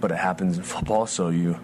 [0.00, 1.06] but it happens in football.
[1.06, 1.58] So you,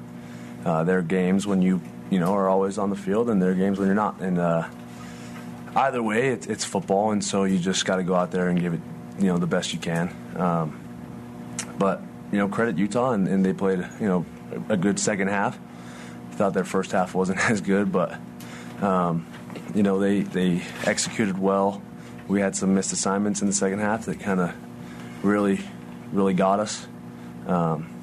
[0.64, 3.50] uh, there are games when you you know are always on the field, and there
[3.50, 4.20] are games when you're not.
[4.20, 4.68] And uh,
[5.74, 8.60] either way, it's, it's football, and so you just got to go out there and
[8.60, 8.80] give it
[9.18, 10.14] you know the best you can.
[10.36, 10.80] Um,
[11.78, 12.02] but
[12.32, 14.26] you know, credit Utah, and, and, they played you know
[14.68, 15.58] a good second half.
[16.32, 18.18] Thought their first half wasn't as good, but
[18.82, 19.26] um,
[19.74, 21.82] you know they they executed well.
[22.28, 24.54] We had some missed assignments in the second half that kind of
[25.22, 25.60] really
[26.12, 26.86] really got us.
[27.46, 27.95] Um,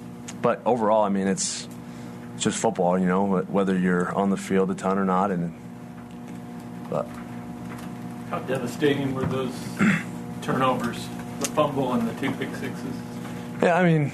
[0.44, 1.68] but overall, I mean, it's
[2.38, 5.32] just football, you know, whether you're on the field a ton or not.
[5.32, 5.56] And
[6.90, 7.08] but
[8.30, 9.54] how devastating were those
[10.42, 11.08] turnovers,
[11.40, 12.96] the fumble and the two pick sixes?
[13.62, 14.12] Yeah, I mean,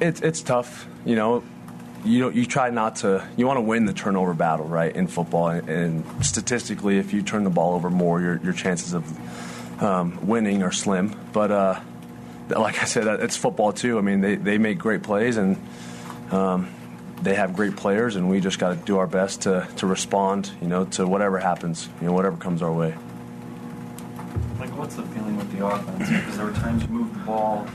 [0.00, 1.42] it's it's tough, you know.
[2.04, 3.28] You you try not to.
[3.36, 4.94] You want to win the turnover battle, right?
[4.94, 8.94] In football, and, and statistically, if you turn the ball over more, your your chances
[8.94, 11.14] of um, winning are slim.
[11.32, 11.80] But uh,
[12.50, 13.98] like I said, it's football too.
[13.98, 15.56] I mean, they, they make great plays and
[16.30, 16.68] um,
[17.22, 20.50] they have great players, and we just got to do our best to, to respond,
[20.60, 22.94] you know, to whatever happens, you know, whatever comes our way.
[24.58, 26.08] Like, what's the feeling with the offense?
[26.08, 27.66] Because there were times you moved the ball,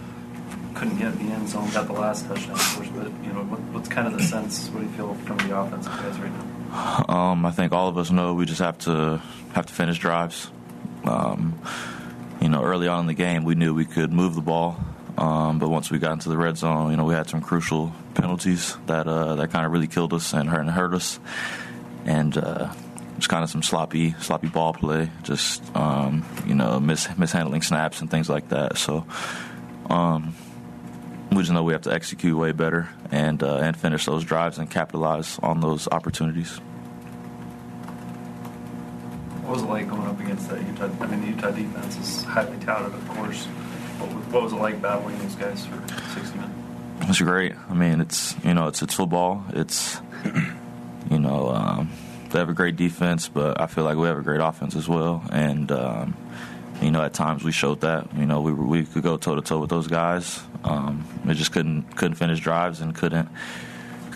[0.73, 3.59] couldn't get the end zone, got the last touchdown, of course, but you know, what,
[3.73, 4.69] what's kind of the sense?
[4.69, 7.05] What do you feel from the offensive guys right now?
[7.07, 9.21] Um, I think all of us know we just have to
[9.53, 10.49] have to finish drives.
[11.05, 11.59] Um,
[12.41, 14.77] you know, early on in the game, we knew we could move the ball.
[15.17, 17.93] Um, but once we got into the red zone, you know, we had some crucial
[18.15, 21.19] penalties that uh, that kind of really killed us and hurt and hurt us,
[22.05, 22.73] and uh,
[23.15, 28.01] just kind of some sloppy sloppy ball play, just um, you know, mis- mishandling snaps
[28.01, 28.77] and things like that.
[28.77, 29.05] So.
[29.89, 30.35] Um,
[31.31, 34.57] we just know we have to execute way better and uh, and finish those drives
[34.57, 36.59] and capitalize on those opportunities.
[39.55, 40.89] Was it like going up against that Utah?
[40.99, 43.45] I mean, the Utah defense is highly touted, of course.
[43.45, 45.81] What was, what was it like battling those guys for
[46.13, 46.53] 60 minutes?
[47.03, 47.55] It's great.
[47.69, 49.45] I mean, it's you know, it's it's football.
[49.53, 50.01] It's
[51.09, 51.89] you know, um,
[52.31, 54.89] they have a great defense, but I feel like we have a great offense as
[54.89, 55.23] well.
[55.31, 56.17] And um,
[56.81, 58.13] you know, at times we showed that.
[58.13, 60.37] You know, we we could go toe to toe with those guys.
[60.65, 63.29] Um, we just couldn't couldn't finish drives and couldn't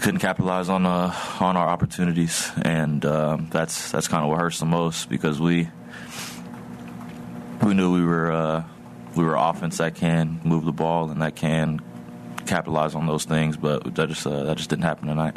[0.01, 4.59] couldn't capitalize on uh, on our opportunities, and uh, that's that's kind of what hurts
[4.59, 5.69] the most because we
[7.61, 8.63] we knew we were uh,
[9.15, 11.81] we were offense that can move the ball and that can
[12.45, 15.35] capitalize on those things, but that just uh, that just didn't happen tonight.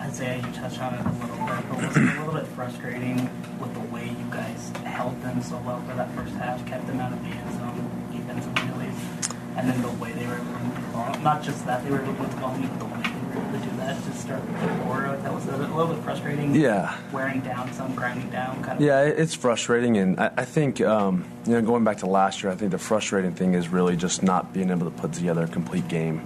[0.00, 3.30] Isaiah, you touched on it a little bit, but was it a little bit frustrating
[3.60, 7.00] with the way you guys held them so well for that first half, kept them
[7.00, 10.74] out of the end zone defensively and then the way they were able to move
[10.74, 11.18] the ball?
[11.20, 13.58] Not just that they were able to move ball, but the way they were able
[13.58, 15.16] to do that to start the quarter.
[15.16, 16.54] That was a little bit frustrating.
[16.54, 16.96] Yeah.
[17.12, 18.84] Wearing down some, grinding down, kind of.
[18.84, 22.52] Yeah, it's frustrating, and I, I think um, you know going back to last year,
[22.52, 25.48] I think the frustrating thing is really just not being able to put together a
[25.48, 26.22] complete game.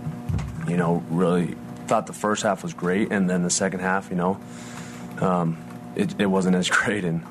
[0.68, 1.56] You know, really
[1.90, 4.40] thought the first half was great, and then the second half, you know,
[5.20, 5.58] um,
[5.96, 7.04] it, it, wasn't as great.
[7.04, 7.24] And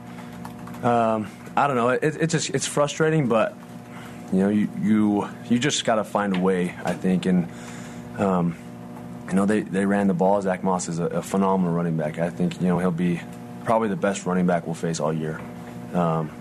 [0.84, 3.56] um, I don't know, it, it, just it's frustrating, but
[4.32, 7.50] you know, you you you just got to find a way, I think, and
[8.18, 8.58] um,
[9.28, 10.42] you know they, they ran the ball.
[10.42, 12.20] Zach Moss is a, a, phenomenal running back.
[12.20, 13.22] I think you know he'll be
[13.64, 15.40] probably the best running back we'll face all year.
[15.94, 16.32] Um,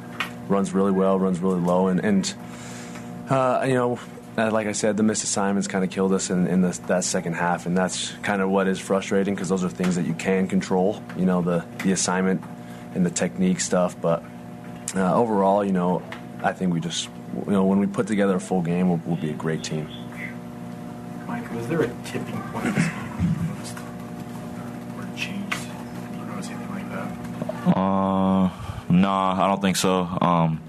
[0.48, 2.34] runs really well, runs really low, and and
[3.30, 3.98] uh, you know
[4.38, 7.02] uh, like I said, the missed assignments kind of killed us in, in the, that
[7.02, 10.14] second half, and that's kind of what is frustrating because those are things that you
[10.14, 11.02] can control.
[11.16, 12.42] You know, the the assignment
[12.94, 14.00] and the technique stuff.
[14.00, 14.22] But
[14.94, 16.02] uh, overall, you know,
[16.42, 19.16] I think we just, you know, when we put together a full game, we'll, we'll
[19.16, 19.88] be a great team.
[21.26, 23.78] Mike, was there a tipping point in this game you noticed
[24.96, 25.52] where changed?
[26.10, 27.76] Did you notice anything like that?
[27.76, 28.50] Uh,
[28.90, 30.00] no, I don't think so.
[30.20, 30.60] Um,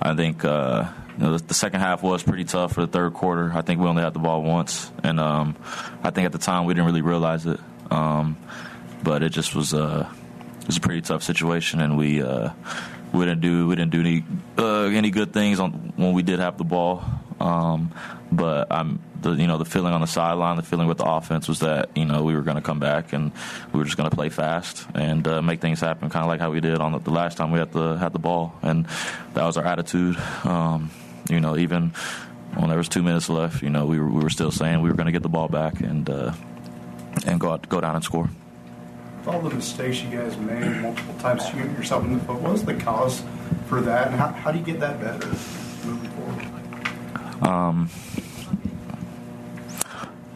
[0.00, 0.44] I think.
[0.44, 0.88] Uh,
[1.18, 3.50] you know, the, the, second half was pretty tough for the third quarter.
[3.52, 5.56] I think we only had the ball once, and um,
[6.04, 7.58] I think at the time we didn't really realize it.
[7.90, 8.36] Um,
[9.02, 10.12] but it just was a uh,
[10.60, 12.50] it was a pretty tough situation, and we uh,
[13.18, 14.24] we didn't do we didn't do any
[14.56, 17.02] uh, any good things on when we did have the ball.
[17.40, 17.92] Um,
[18.32, 21.48] but I'm the you know the feeling on the sideline, the feeling with the offense
[21.48, 23.32] was that you know we were going to come back and
[23.72, 26.40] we were just going to play fast and uh, make things happen, kind of like
[26.40, 28.86] how we did on the, the, last time we had the had the ball, and
[29.34, 30.16] that was our attitude.
[30.44, 30.90] Um,
[31.28, 31.90] you know, even
[32.54, 34.88] when there was two minutes left, you know, we were, we were still saying we
[34.88, 36.32] were going to get the ball back and uh,
[37.26, 38.28] and go out, go down and score.
[39.28, 42.64] All the mistakes you guys made multiple times shooting yourself in the foot, what was
[42.64, 43.22] the cause
[43.66, 45.26] for that, and how, how do you get that better
[45.84, 47.46] moving forward?
[47.46, 47.90] Um,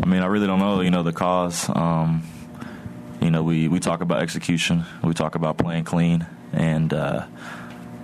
[0.02, 0.82] I mean, I really don't know.
[0.82, 1.70] You know, the cause.
[1.74, 2.22] Um,
[3.20, 4.84] you know, we, we talk about execution.
[5.02, 7.26] We talk about playing clean, and uh,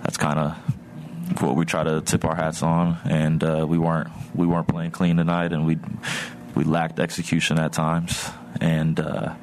[0.01, 4.09] that's kind of what we try to tip our hats on, and uh, we weren't
[4.33, 5.77] we weren't playing clean tonight, and we
[6.55, 9.35] we lacked execution at times, and uh,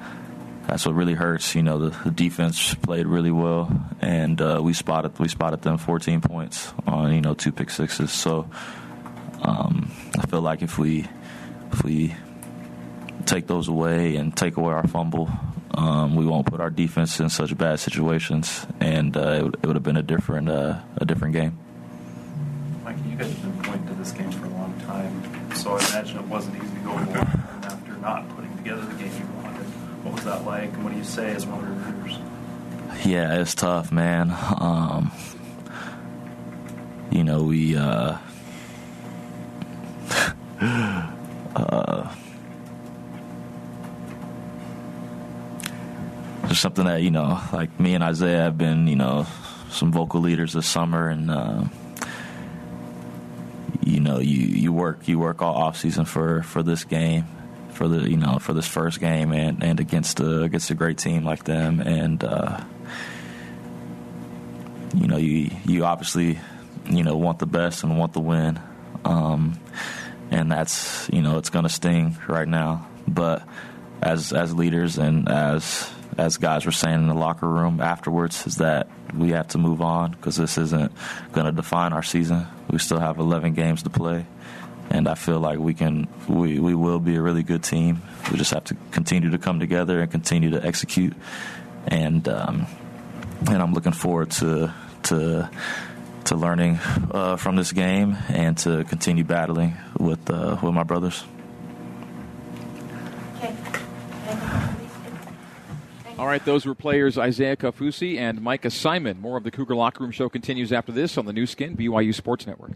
[0.66, 1.54] that's what really hurts.
[1.54, 3.70] You know, the, the defense played really well,
[4.00, 8.12] and uh, we spotted we spotted them 14 points on you know two pick sixes.
[8.12, 8.48] So
[9.42, 11.06] um, I feel like if we
[11.72, 12.14] if we
[13.26, 15.30] take those away and take away our fumble,
[15.72, 19.66] um, we won't put our defense in such bad situations, and uh, it, would, it
[19.66, 21.58] would have been a different uh, a different game.
[22.84, 25.78] Mike, you guys have been pointing to this game for a long time, so I
[25.90, 29.45] imagine it wasn't easy to go after not putting together the game you wanted.
[30.06, 32.18] What was that like, and what do you say as one of your leaders?
[33.04, 34.30] Yeah, it's tough, man.
[34.30, 35.10] Um,
[37.10, 37.76] you know, we.
[37.76, 38.16] Uh,
[40.60, 42.14] uh,
[46.46, 49.26] just something that you know, like me and Isaiah have been, you know,
[49.70, 51.64] some vocal leaders this summer, and uh,
[53.84, 57.26] you know, you you work you work all off season for for this game,
[57.76, 60.98] for the you know for this first game, and and against a against a great
[60.98, 62.60] team like them, and uh,
[64.96, 66.38] you know, you you obviously
[66.86, 68.58] you know want the best and want the win.
[69.04, 69.58] Um,
[70.30, 72.86] and that's you know it's going to sting right now.
[73.06, 73.46] But
[74.02, 78.56] as as leaders and as as guys were saying in the locker room afterwards, is
[78.56, 80.92] that we have to move on because this isn't
[81.32, 82.46] going to define our season.
[82.70, 84.26] We still have 11 games to play,
[84.90, 88.02] and I feel like we can we we will be a really good team.
[88.30, 91.14] We just have to continue to come together and continue to execute.
[91.86, 92.66] And um,
[93.48, 94.72] and I'm looking forward to
[95.04, 95.50] to
[96.24, 96.78] to learning
[97.10, 101.24] uh, from this game and to continue battling with uh, with my brothers.
[106.18, 109.20] All right, those were players Isaiah Kaufusi and Micah Simon.
[109.20, 112.14] More of the Cougar Locker Room Show continues after this on the Nu Skin, BYU
[112.14, 112.72] Sports Network.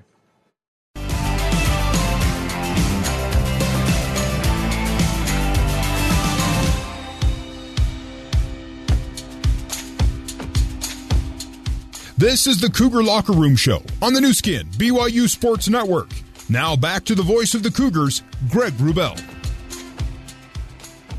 [12.21, 16.11] This is the Cougar Locker Room Show on the Nu Skin, BYU Sports Network.
[16.51, 19.19] Now back to the voice of the Cougars, Greg Wrubell.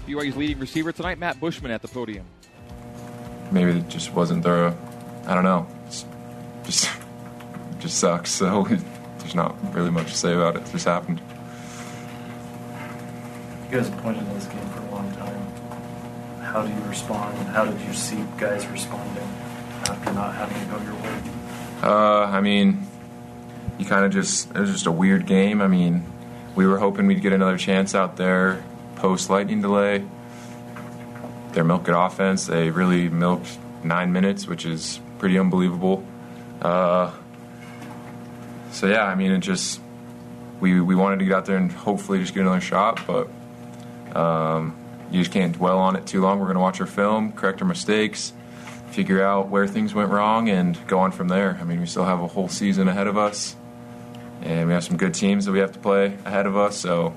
[0.06, 2.24] BYU's leading receiver tonight, Matt Bushman, at the podium.
[3.52, 4.78] Maybe it just wasn't thorough.
[5.26, 5.66] I don't know.
[5.88, 6.06] It's
[6.66, 6.88] just
[7.80, 8.30] just sucks.
[8.30, 8.64] So
[9.18, 10.68] there's not really much to say about it.
[10.68, 11.20] It just happened.
[13.72, 16.44] You guys have pointed to this game for a long time.
[16.44, 17.36] How do you respond?
[17.48, 19.28] How did you see guys responding
[19.92, 21.22] after not having go your way?
[21.84, 22.88] Uh, I mean,
[23.78, 25.62] you kind of just it was just a weird game.
[25.62, 26.06] I mean,
[26.56, 28.64] we were hoping we'd get another chance out there
[28.96, 30.06] post lightning delay.
[31.54, 36.06] Their milk it offense, they really milked nine minutes, which is pretty unbelievable.
[36.62, 37.12] Uh,
[38.72, 39.82] so yeah, I mean, it just
[40.60, 43.28] we we wanted to get out there and hopefully just get another shot, but
[44.16, 44.78] um,
[45.10, 46.40] you just can't dwell on it too long.
[46.40, 48.34] We're going to watch our film, correct our mistakes,
[48.92, 51.58] figure out where things went wrong, and go on from there.
[51.60, 53.56] I mean, we still have a whole season ahead of us,
[54.42, 56.78] and we have some good teams that we have to play ahead of us.
[56.78, 57.14] So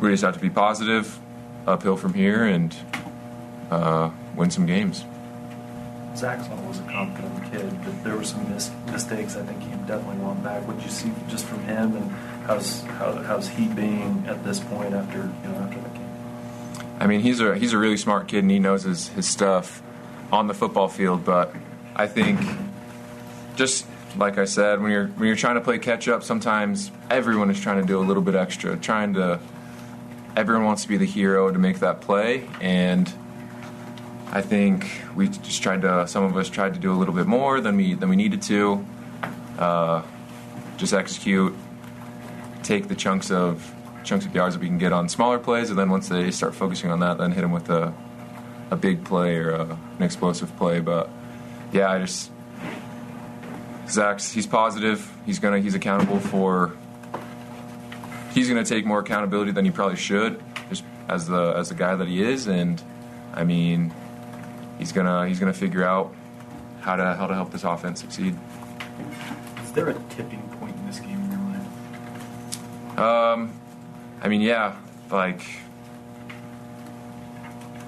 [0.00, 1.18] we just have to be positive,
[1.66, 2.74] uphill from here, and
[3.70, 5.04] uh, win some games.
[6.16, 10.24] Zach's always a confident kid, but there were some mis- mistakes I think he definitely
[10.24, 10.66] went back.
[10.66, 12.10] What did you see just from him, and
[12.46, 16.10] how's how, how's he being at this point after you know after the game?
[17.00, 19.82] I mean, he's a he's a really smart kid, and he knows his, his stuff
[20.34, 21.24] on the football field.
[21.24, 21.54] But
[21.94, 22.40] I think,
[23.56, 23.86] just
[24.16, 27.60] like I said, when you're when you're trying to play catch up, sometimes everyone is
[27.60, 29.40] trying to do a little bit extra, trying to.
[30.36, 33.12] Everyone wants to be the hero to make that play, and
[34.32, 36.08] I think we just tried to.
[36.08, 38.42] Some of us tried to do a little bit more than we than we needed
[38.42, 38.84] to.
[39.56, 40.02] Uh,
[40.76, 41.54] just execute,
[42.64, 43.72] take the chunks of
[44.02, 46.52] chunks of yards that we can get on smaller plays, and then once they start
[46.56, 47.94] focusing on that, then hit them with a
[48.74, 50.80] a big play or a, an explosive play.
[50.80, 51.08] But
[51.72, 52.30] yeah, I just
[53.88, 55.10] Zach's he's positive.
[55.24, 56.76] He's gonna he's accountable for.
[58.32, 61.94] He's gonna take more accountability than he probably should, just as the as the guy
[61.94, 62.82] that he is, and
[63.32, 63.94] I mean,
[64.78, 66.14] he's gonna he's gonna figure out
[66.80, 68.36] how to how to help this offense succeed.
[69.62, 72.98] Is there a tipping point in this game in your mind?
[72.98, 73.52] Um,
[74.20, 74.76] I mean, yeah,
[75.10, 75.42] like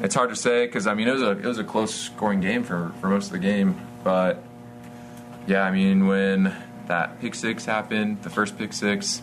[0.01, 2.41] it's hard to say because I mean it was a it was a close scoring
[2.41, 4.43] game for for most of the game, but
[5.47, 6.55] yeah, I mean when
[6.87, 9.23] that pick six happened, the first pick six,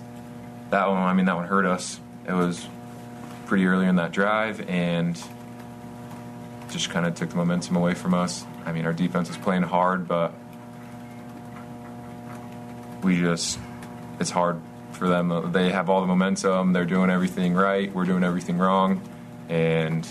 [0.71, 1.99] that one I mean that one hurt us.
[2.27, 2.67] It was
[3.45, 5.21] pretty early in that drive and
[6.71, 8.45] just kind of took the momentum away from us.
[8.65, 10.33] I mean our defense was playing hard, but
[13.03, 13.59] we just
[14.19, 14.59] it's hard
[14.93, 15.51] for them.
[15.51, 16.73] They have all the momentum.
[16.73, 17.93] They're doing everything right.
[17.93, 19.01] We're doing everything wrong,
[19.49, 20.07] and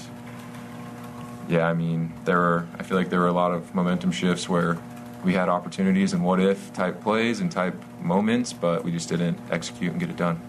[1.52, 2.66] yeah, I mean, there were.
[2.78, 4.78] I feel like there were a lot of momentum shifts where
[5.22, 9.38] we had opportunities and what if type plays and type moments, but we just didn't
[9.50, 10.40] execute and get it done.